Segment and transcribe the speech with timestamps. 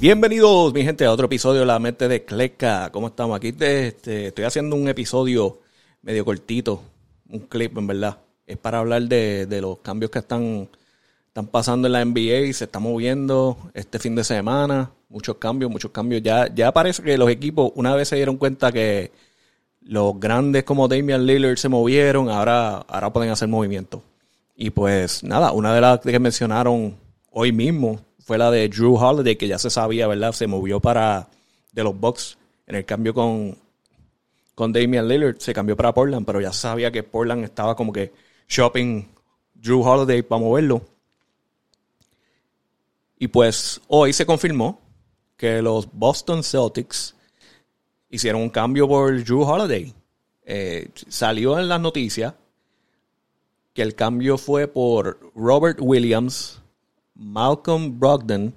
[0.00, 2.88] Bienvenidos, mi gente, a otro episodio de La Mente de Cleca.
[2.90, 3.36] ¿Cómo estamos?
[3.36, 5.58] Aquí te, este, estoy haciendo un episodio
[6.00, 6.82] medio cortito,
[7.28, 8.16] un clip en verdad.
[8.46, 10.70] Es para hablar de, los cambios que están,
[11.26, 14.90] están pasando en la NBA, se está moviendo este fin de semana.
[15.10, 16.22] Muchos cambios, muchos cambios.
[16.22, 19.12] Ya, ya parece que los equipos una vez se dieron cuenta que
[19.82, 24.00] los grandes como Damian Lillard se movieron, ahora, ahora pueden hacer movimientos.
[24.56, 26.96] Y pues nada, una de las que mencionaron
[27.30, 30.32] hoy mismo fue la de Drew Holiday, que ya se sabía, ¿verdad?
[30.32, 31.28] Se movió para
[31.72, 33.56] de los Bucks en el cambio con,
[34.54, 38.12] con Damian Lillard, se cambió para Portland, pero ya sabía que Portland estaba como que
[38.48, 39.06] shopping
[39.54, 40.82] Drew Holiday para moverlo.
[43.18, 44.80] Y pues hoy se confirmó
[45.36, 47.14] que los Boston Celtics
[48.08, 49.92] hicieron un cambio por Drew Holiday.
[50.44, 52.34] Eh, salió en las noticias
[53.72, 56.60] que el cambio fue por Robert Williams,
[57.20, 58.54] Malcolm Brogdon.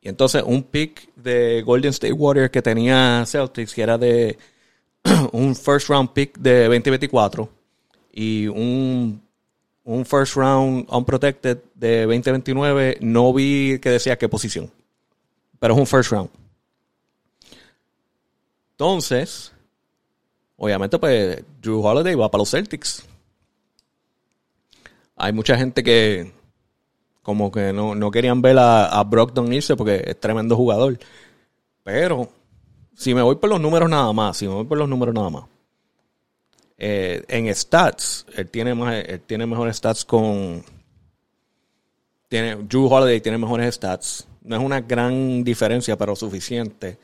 [0.00, 4.38] Y entonces un pick de Golden State Warriors que tenía Celtics, que era de
[5.32, 7.48] un first round pick de 2024
[8.12, 9.20] y un,
[9.84, 12.98] un first round unprotected de 2029.
[13.00, 14.70] No vi que decía qué posición,
[15.58, 16.30] pero es un first round.
[18.72, 19.52] Entonces,
[20.56, 23.04] obviamente, pues Drew Holiday va para los Celtics.
[25.16, 26.32] Hay mucha gente que,
[27.28, 30.98] como que no, querían ver a, a Brogdon irse porque es tremendo jugador.
[31.84, 32.26] Pero
[32.96, 35.28] si me voy por los números nada más, si me voy por los números nada
[35.28, 35.44] más.
[36.78, 40.64] Eh, en stats, él tiene, más, él tiene mejores stats con...
[42.30, 44.26] Tiene, Drew Holiday tiene mejores stats.
[44.40, 46.96] No es una gran diferencia, pero suficiente.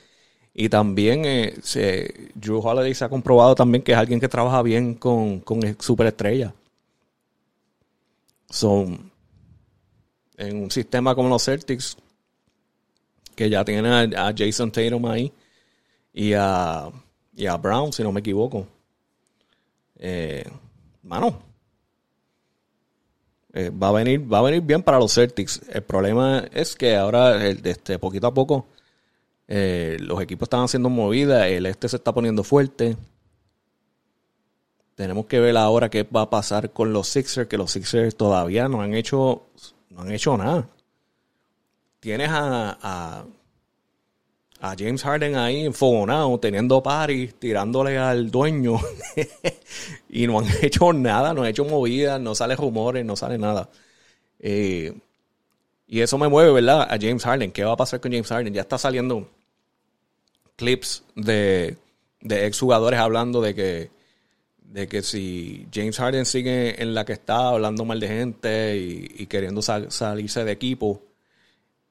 [0.54, 4.94] Y también eh, Drew Holiday se ha comprobado también que es alguien que trabaja bien
[4.94, 6.54] con, con superestrellas.
[8.48, 9.12] Son
[10.36, 11.96] en un sistema como los Celtics,
[13.34, 15.32] que ya tienen a, Jason Tatum ahí
[16.12, 16.90] y a,
[17.34, 18.66] y a Brown, si no me equivoco.
[19.96, 20.44] Eh,
[21.02, 21.38] mano,
[23.52, 25.60] eh, va a venir, va a venir bien para los Celtics.
[25.70, 28.66] El problema es que ahora, este, poquito a poco,
[29.46, 32.96] eh, los equipos están haciendo movidas, el este se está poniendo fuerte.
[34.96, 38.68] Tenemos que ver ahora qué va a pasar con los Sixers, que los Sixers todavía
[38.68, 39.42] no han hecho
[39.94, 40.68] no han hecho nada.
[42.00, 43.24] Tienes a,
[44.60, 48.78] a, James Harden ahí enfogonado, teniendo paris, tirándole al dueño.
[50.08, 53.68] y no han hecho nada, no han hecho movidas, no sale rumores, no sale nada.
[54.40, 54.92] Eh,
[55.86, 56.82] y eso me mueve, ¿verdad?
[56.82, 57.52] A James Harden.
[57.52, 58.54] ¿Qué va a pasar con James Harden?
[58.54, 59.28] Ya está saliendo
[60.56, 61.76] clips de,
[62.20, 63.90] de exjugadores hablando de que
[64.74, 69.26] de que si James Harden sigue en la que está hablando mal de gente y,
[69.26, 71.00] queriendo salirse de equipo,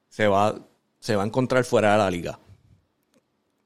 [0.09, 0.59] se va,
[0.99, 2.39] se va a encontrar fuera de la liga.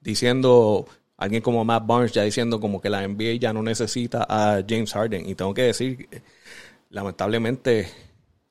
[0.01, 0.85] Diciendo,
[1.17, 4.93] alguien como Matt Barnes ya diciendo como que la NBA ya no necesita a James
[4.93, 5.27] Harden.
[5.27, 6.07] Y tengo que decir,
[6.91, 7.89] lamentablemente,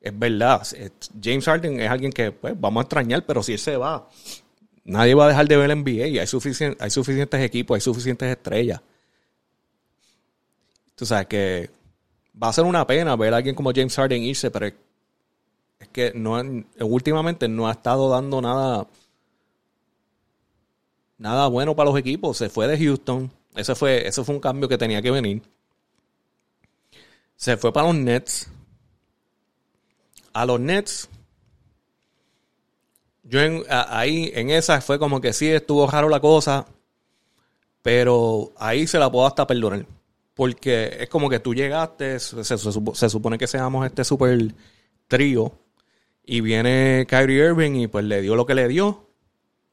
[0.01, 0.67] es verdad.
[1.23, 4.09] James Harden es alguien que pues, vamos a extrañar, pero si él se va,
[4.83, 6.03] nadie va a dejar de ver la NBA.
[6.03, 8.81] Hay, hay suficientes equipos, hay suficientes estrellas.
[10.97, 11.69] Tú sabes que
[12.41, 14.73] va a ser una pena ver a alguien como James Harden irse, pero es
[15.91, 16.41] que no
[16.79, 18.87] últimamente no ha estado dando nada
[21.19, 22.37] nada bueno para los equipos.
[22.37, 23.31] Se fue de Houston.
[23.55, 25.43] Ese fue, ese fue un cambio que tenía que venir.
[27.35, 28.49] Se fue para los Nets.
[30.33, 31.09] A los Nets.
[33.21, 36.65] Yo ahí en esa fue como que sí estuvo raro la cosa.
[37.83, 39.85] Pero ahí se la puedo hasta perdonar.
[40.37, 42.57] Porque es como que tú llegaste, se,
[43.09, 44.37] supone que seamos este super
[45.07, 45.51] trío.
[46.23, 49.07] Y viene Kyrie Irving y pues le dio lo que le dio.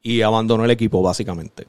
[0.01, 1.67] Y abandonó el equipo, básicamente.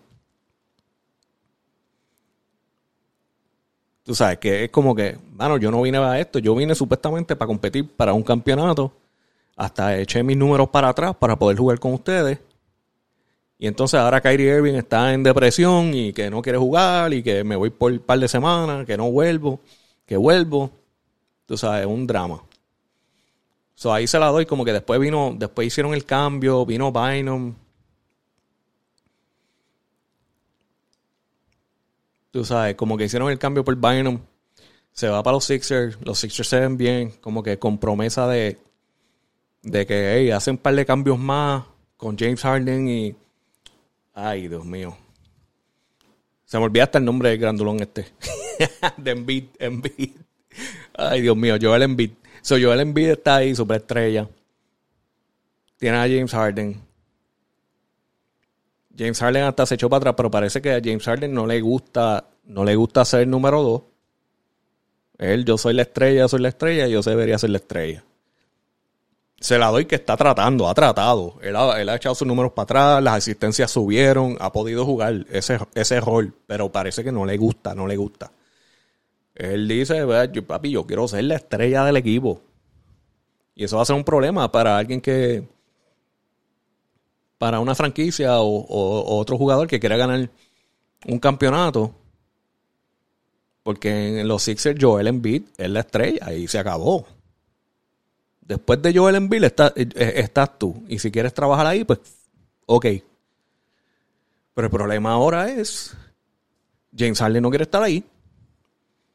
[4.03, 7.37] Tú sabes que es como que, bueno, yo no vine a esto, yo vine supuestamente
[7.37, 8.95] para competir para un campeonato.
[9.57, 12.39] Hasta eché mis números para atrás para poder jugar con ustedes.
[13.59, 17.43] Y entonces ahora Kyrie Irving está en depresión y que no quiere jugar y que
[17.43, 19.61] me voy por un par de semanas, que no vuelvo,
[20.05, 20.71] que vuelvo.
[21.47, 22.43] Tú sabes, un drama.
[23.75, 27.55] So, ahí se la doy como que después vino, después hicieron el cambio, vino Bynum.
[32.31, 34.21] Tú sabes, como que hicieron el cambio por Bynum.
[34.93, 38.59] Se va para los Sixers, los Sixers se ven bien, como que con promesa de,
[39.63, 41.65] de que hey, hacen un par de cambios más
[41.97, 43.17] con James Harden y
[44.19, 44.97] Ay, Dios mío.
[46.47, 48.07] Se me olvida hasta el nombre del grandulón este.
[48.97, 50.13] de Embiid, Embiid.
[50.95, 52.13] Ay, Dios mío, Joel Embiid.
[52.41, 54.27] So, Joel Embiid está ahí, superestrella.
[55.77, 56.81] Tiene a James Harden.
[58.97, 61.61] James Harden hasta se echó para atrás, pero parece que a James Harden no le
[61.61, 63.83] gusta, no le gusta ser número dos.
[65.19, 68.03] Él, yo soy la estrella, soy la estrella, yo debería ser la estrella.
[69.39, 71.35] Se la doy que está tratando, ha tratado.
[71.43, 76.01] Él ha, echado sus números para atrás, las asistencias subieron, ha podido jugar ese, ese
[76.01, 78.31] rol, pero parece que no le gusta, no le gusta.
[79.37, 80.03] Él dice,
[80.47, 82.41] papi, yo quiero ser la estrella del equipo.
[83.55, 85.47] Y eso va a ser un problema para alguien que,
[87.39, 90.31] para una franquicia o, otro jugador que quiera ganar
[91.07, 91.95] un campeonato.
[93.63, 97.07] Porque en los Sixers Joel Embiid es la estrella y se acabó.
[98.47, 100.85] Después de Joel Embiid está, eh, eh, estás tú.
[100.89, 101.99] Y si quieres trabajar ahí, pues
[102.67, 102.87] ok.
[104.55, 105.97] Pero el problema ahora es
[106.97, 108.05] James Harden no quiere estar ahí.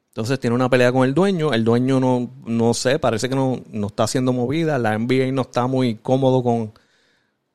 [0.09, 1.53] Entonces tiene una pelea con el dueño.
[1.53, 4.77] El dueño no, no sé, parece que no, no está haciendo movida.
[4.77, 6.73] La NBA no está muy cómodo con,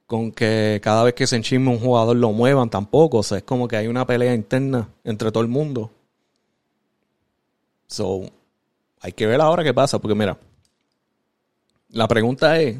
[0.07, 3.19] con que cada vez que se enchisme un jugador lo muevan tampoco.
[3.19, 5.91] O sea, es como que hay una pelea interna entre todo el mundo.
[7.87, 8.23] So,
[9.01, 10.39] hay que ver ahora qué pasa, porque mira,
[11.91, 12.79] la pregunta es,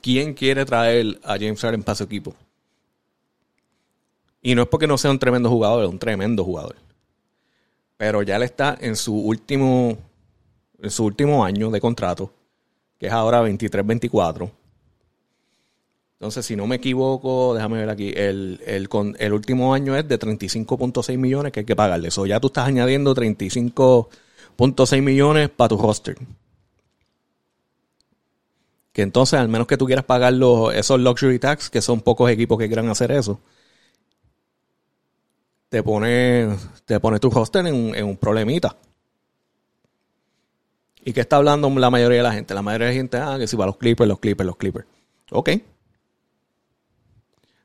[0.00, 2.34] ¿quién quiere traer a James Harden para su equipo?
[4.42, 6.76] Y no es porque no sea un tremendo jugador, es un tremendo jugador.
[7.96, 9.98] Pero ya él está en su último,
[10.80, 12.32] en su último año de contrato,
[12.98, 14.50] que es ahora 23-24.
[16.18, 18.88] Entonces, si no me equivoco, déjame ver aquí, el, el,
[19.18, 22.08] el último año es de 35.6 millones que hay que pagarle.
[22.08, 26.16] Eso ya tú estás añadiendo 35.6 millones para tu roster.
[28.98, 32.28] Que entonces, al menos que tú quieras pagar los, esos luxury tax, que son pocos
[32.32, 33.38] equipos que quieran hacer eso,
[35.68, 36.48] te pone,
[36.84, 38.74] te pone tu roster en un, en un problemita.
[41.04, 42.54] ¿Y qué está hablando la mayoría de la gente?
[42.54, 44.86] La mayoría de la gente, ah, que si va los Clippers, los Clippers, los Clippers.
[45.30, 45.50] Ok,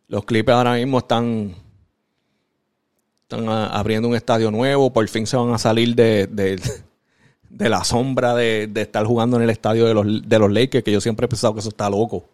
[0.10, 1.56] los Clippers ahora mismo están,
[3.24, 4.94] están abriendo un estadio nuevo.
[4.94, 6.62] Por fin se van a salir de, de,
[7.58, 11.02] la sombra de, estar jugando en el estadio de los, de los Lakers, que yo
[11.02, 12.26] siempre he pensado que eso está loco.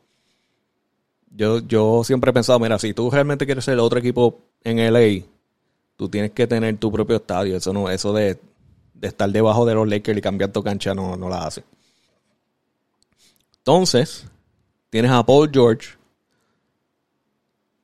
[1.35, 4.77] Yo, yo siempre he pensado, mira, si tú realmente quieres ser el otro equipo en
[4.93, 5.25] LA,
[5.95, 7.55] tú tienes que tener tu propio estadio.
[7.57, 8.39] Eso no, eso de,
[9.01, 11.63] estar debajo de los Lakers y cambiar tu cancha no, no la hace.
[13.57, 14.25] Entonces,
[14.89, 15.89] tienes a Paul George,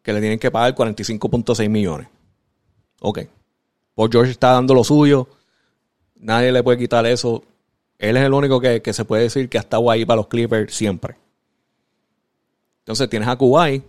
[0.02, 2.08] que le tienen que pagar 45.6 millones.
[3.02, 3.20] Ok.
[3.94, 5.28] Paul George está dando lo suyo.
[6.16, 7.44] Nadie le puede quitar eso.
[7.98, 10.74] Él es el único que, se puede decir que ha estado ahí para los Clippers
[10.74, 11.16] siempre.
[12.80, 13.84] Entonces tienes a Kuwait.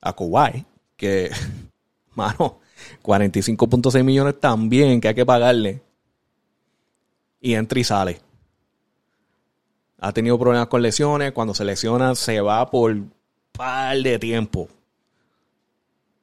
[0.00, 0.64] A Kuwait.
[0.96, 1.30] Que,
[2.14, 2.60] mano,
[3.02, 5.82] 45.6 millones también que hay que pagarle.
[7.40, 8.20] Y entra y sale.
[9.98, 11.32] Ha tenido problemas con lesiones.
[11.32, 12.96] Cuando se lesiona se va por
[13.52, 14.68] par de tiempo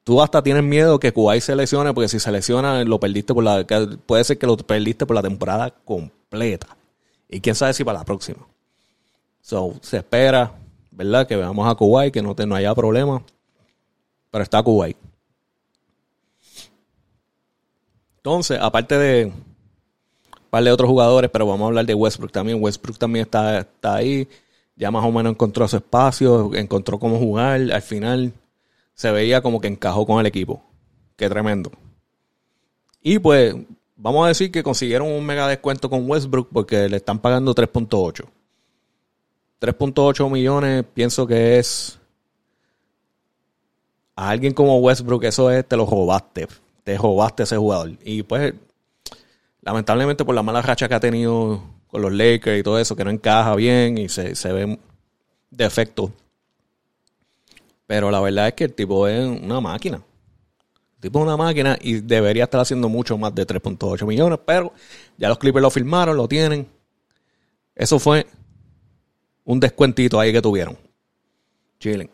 [0.04, 3.44] tú hasta tienes miedo que Kuwait se lesione, porque si se lesiona, lo perdiste por
[3.44, 3.66] la.
[4.06, 6.78] Puede ser que lo perdiste por la temporada completa.
[7.30, 8.46] Y quién sabe si para la próxima.
[9.42, 10.54] So, se espera,
[10.92, 11.28] ¿verdad?
[11.28, 13.24] Que veamos a Kuwait, que no, te, no haya problema.
[14.32, 14.98] Pero está Kuwait.
[18.18, 19.34] Entonces, aparte de un
[20.50, 22.62] par de otros jugadores, pero vamos a hablar de Westbrook también.
[22.62, 24.28] Westbrook también está, está ahí.
[24.76, 27.60] Ya más o menos encontró su espacio, encontró cómo jugar.
[27.72, 28.34] Al final
[28.94, 30.64] se veía como que encajó con el equipo.
[31.16, 31.72] Qué tremendo.
[33.02, 33.56] Y pues,
[33.96, 38.26] vamos a decir que consiguieron un mega descuento con Westbrook porque le están pagando 3.8.
[39.60, 42.00] 3.8 millones, pienso que es.
[44.16, 46.48] A alguien como Westbrook, eso es, te lo robaste.
[46.84, 47.92] Te robaste ese jugador.
[48.04, 48.54] Y pues,
[49.62, 53.04] lamentablemente por la mala racha que ha tenido con los Lakers y todo eso, que
[53.04, 54.80] no encaja bien y se, se ve
[55.50, 56.12] defectos
[57.88, 59.98] pero la verdad es que el tipo es una máquina.
[60.96, 64.74] El tipo es una máquina y debería estar haciendo mucho más de 3.8 millones, pero
[65.18, 66.68] ya los Clippers lo firmaron, lo tienen.
[67.76, 68.26] Eso fue
[69.44, 70.78] un descuentito ahí que tuvieron.
[71.80, 72.10] Chilling.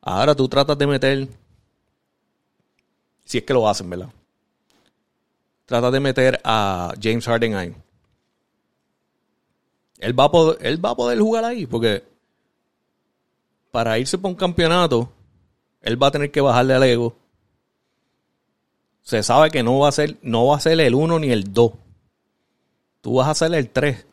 [0.00, 1.28] Ahora tú tratas de meter,
[3.24, 4.08] si es que lo hacen, ¿verdad?
[5.66, 7.74] Tratas de meter a James Harden ahí.
[9.98, 12.04] Él va a poder, él va a poder jugar ahí porque
[13.70, 15.10] para irse por un campeonato,
[15.80, 17.16] él va a tener que bajarle al ego.
[19.02, 21.72] Se sabe que no va a ser, no va a el 1 ni el 2.
[23.00, 24.06] Tú vas a ser el 3.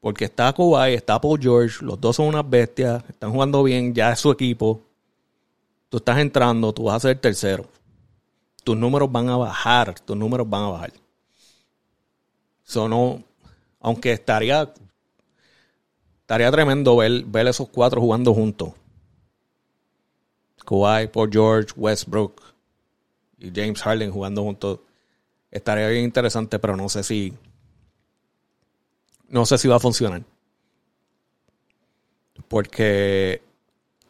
[0.00, 4.12] Porque está Kawhi, está Paul George, los dos son unas bestias, están jugando bien, ya
[4.12, 4.82] es su equipo.
[5.88, 7.66] Tú estás entrando, tú vas a ser el tercero.
[8.62, 10.92] Tus números van a bajar, tus números van a bajar.
[12.66, 13.22] Eso no,
[13.80, 14.72] aunque estaría
[16.24, 18.72] Estaría tremendo ver, ver esos cuatro jugando juntos.
[20.64, 22.40] Kawhi, Paul George, Westbrook
[23.38, 24.80] y James Harden jugando juntos.
[25.50, 27.34] Estaría bien interesante, pero no sé si.
[29.28, 30.22] No sé si va a funcionar.
[32.48, 33.42] Porque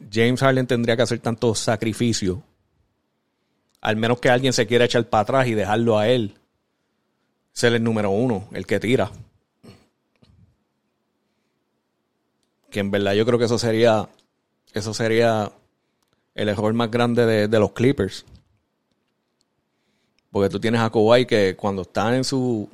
[0.09, 2.45] James Harden tendría que hacer tanto sacrificio.
[3.81, 6.39] Al menos que alguien se quiera echar para atrás y dejarlo a él.
[7.53, 9.11] Ser el número uno, el que tira.
[12.75, 14.09] Que en verdad yo creo que eso sería.
[14.73, 15.53] Eso sería
[16.35, 18.25] el error más grande de, los Clippers.
[20.33, 22.69] Porque tú tienes a Kawhi que cuando está en su.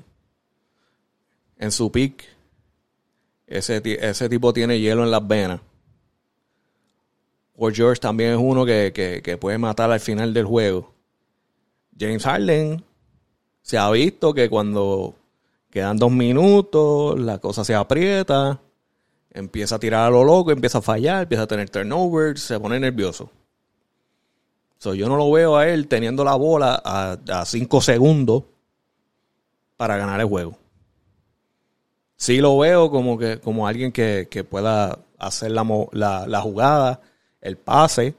[1.59, 2.25] En su peak.
[3.47, 5.61] Ese, ese tipo tiene hielo en las venas.
[7.55, 10.95] O George también es uno que, puede matar al final del juego.
[11.99, 12.83] James Harden
[13.61, 15.15] se ha visto que cuando
[15.69, 18.63] quedan dos minutos, la cosa se aprieta,
[19.33, 22.79] empieza a tirar a lo loco, empieza a fallar, empieza a tener turnovers, se pone
[22.81, 23.31] nervioso.
[24.79, 28.45] So, yo no lo veo a él teniendo la bola a, cinco segundos
[29.77, 30.57] para ganar el juego.
[32.17, 35.65] Sí lo veo como que como alguien que, pueda hacer la,
[36.27, 37.01] la jugada,
[37.41, 38.15] el pase,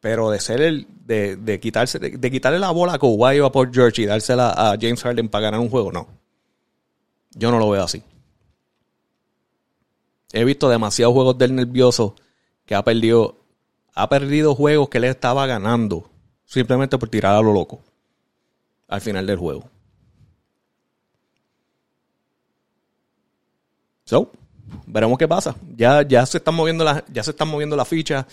[0.00, 3.70] pero de ser el, de, quitarse, de, quitarle la bola a Kawhi o a Paul
[3.72, 6.08] George y dársela a James Harden para ganar un juego, no.
[7.34, 8.02] Yo no lo veo así.
[10.32, 12.16] He visto demasiados juegos del nervioso
[12.64, 13.36] que ha perdido,
[13.94, 16.10] ha perdido juegos que le estaba ganando
[16.44, 17.80] simplemente por tirar a lo loco
[18.88, 19.64] al final del juego.
[24.04, 24.30] So,
[24.86, 25.56] veremos qué pasa.
[25.76, 28.26] Ya, ya se están moviendo las, ya se están moviendo las fichas.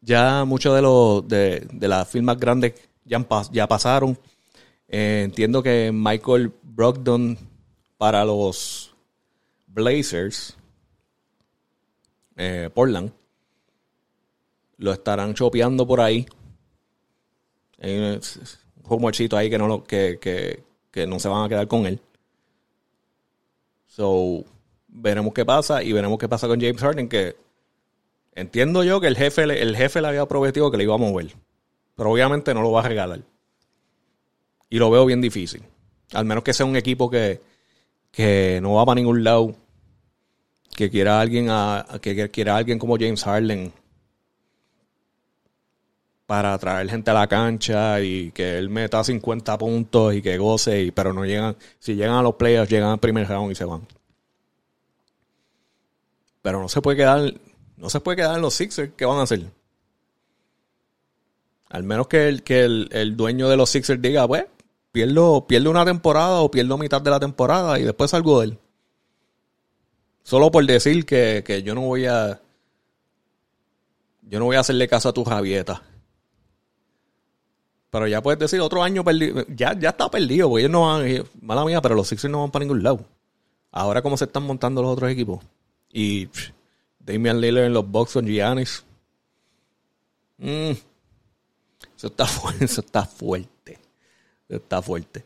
[0.00, 4.18] Ya muchos de los de, las firmas grandes ya, ya pasaron.
[4.88, 7.36] Eh, entiendo que Michael Brogdon
[7.98, 8.94] para los
[9.66, 10.56] Blazers,
[12.36, 13.12] eh, Portland,
[14.78, 16.26] lo estarán chopeando por ahí.
[17.80, 18.20] Hay un
[18.84, 22.00] humorcito ahí que no, lo, que, que, que no se van a quedar con él.
[23.86, 24.44] So,
[24.88, 27.36] veremos qué pasa y veremos qué pasa con James Harden, que
[28.34, 31.34] entiendo yo que el jefe, el jefe le había prometido que le iba a mover,
[31.94, 33.20] pero obviamente no lo va a regalar.
[34.68, 35.62] Y lo veo bien difícil.
[36.12, 37.40] Al menos que sea un equipo que,
[38.10, 39.54] que no va para ningún lado,
[40.76, 43.72] que quiera alguien a, que quiera alguien como James Harden
[46.26, 50.82] para traer gente a la cancha y que él meta 50 puntos y que goce,
[50.82, 53.64] y, pero no llegan, si llegan a los playoffs, llegan al primer round y se
[53.64, 53.86] van.
[56.42, 57.32] Pero no se puede quedar,
[57.76, 58.92] no se puede quedar en los Sixers.
[58.96, 59.44] ¿Qué van a hacer?
[61.70, 64.46] Al menos que el, que el, dueño de los Sixers diga, pues,
[64.92, 68.58] pierdo, pierdo una temporada o pierdo mitad de la temporada y después salgo de él.
[70.26, 72.40] Solo por decir que, que yo no voy a.
[74.22, 75.84] Yo no voy a hacerle caso a tu rabieta.
[77.90, 79.46] Pero ya puedes decir otro año perdido.
[79.46, 81.06] Ya, ya está perdido, porque ellos no van.
[81.40, 83.06] Mala mía, pero los Sixers no van para ningún lado.
[83.70, 85.44] Ahora, ¿cómo se están montando los otros equipos?
[85.92, 86.28] Y
[86.98, 88.84] Damian Lillard en los Bucks con Giannis.
[90.38, 90.72] Mm.
[91.96, 93.78] Eso está fuerte, eso está fuerte.
[94.48, 95.24] está fuerte.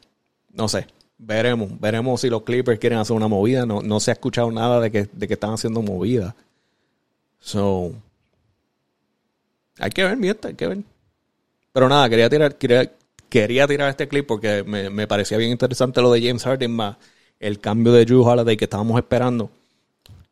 [0.52, 0.86] No sé.
[1.22, 1.78] Veremos.
[1.78, 3.66] Veremos si los Clippers quieren hacer una movida.
[3.66, 6.34] No, no se ha escuchado nada de que, de que están haciendo movida.
[7.40, 7.92] So.
[9.78, 10.78] Hay que ver, mienta, hay que ver.
[11.72, 12.90] Pero nada, quería tirar, quería,
[13.28, 16.96] quería tirar este clip porque me, me, parecía bien interesante lo de James Harden más
[17.38, 19.50] el cambio de Drew Holiday que estábamos esperando.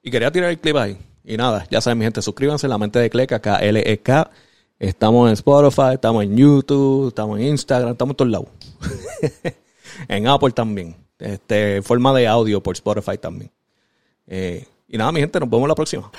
[0.03, 0.99] Y quería tirar el clip ahí.
[1.23, 4.31] Y nada, ya saben, mi gente, suscríbanse en la mente de Cleca, K-L-E-K.
[4.79, 8.49] Estamos en Spotify, estamos en YouTube, estamos en Instagram, estamos en todos lados.
[10.09, 10.97] en Apple también.
[11.19, 13.51] Este, forma de audio por Spotify también.
[14.27, 16.11] Eh, y nada, mi gente, nos vemos la próxima.